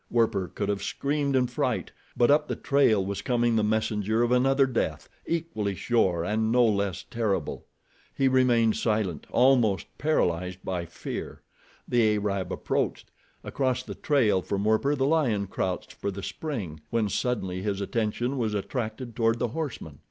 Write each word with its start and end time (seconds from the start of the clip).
Werper 0.09 0.47
could 0.47 0.67
have 0.67 0.81
screamed 0.81 1.35
in 1.35 1.45
fright, 1.45 1.91
but 2.17 2.31
up 2.31 2.47
the 2.47 2.55
trail 2.55 3.05
was 3.05 3.21
coming 3.21 3.55
the 3.55 3.63
messenger 3.63 4.23
of 4.23 4.31
another 4.31 4.65
death, 4.65 5.07
equally 5.27 5.75
sure 5.75 6.23
and 6.23 6.51
no 6.51 6.65
less 6.65 7.03
terrible. 7.11 7.67
He 8.17 8.27
remained 8.27 8.75
silent, 8.77 9.27
almost 9.29 9.95
paralyzed 9.99 10.57
by 10.65 10.87
fear. 10.87 11.43
The 11.87 12.15
Arab 12.15 12.51
approached. 12.51 13.11
Across 13.43 13.83
the 13.83 13.93
trail 13.93 14.41
from 14.41 14.65
Werper 14.65 14.95
the 14.95 15.05
lion 15.05 15.45
crouched 15.45 15.93
for 15.93 16.09
the 16.09 16.23
spring, 16.23 16.79
when 16.89 17.07
suddenly 17.07 17.61
his 17.61 17.79
attention 17.79 18.39
was 18.39 18.55
attracted 18.55 19.15
toward 19.15 19.37
the 19.37 19.49
horseman. 19.49 19.99